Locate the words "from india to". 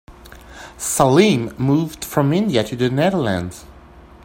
2.03-2.75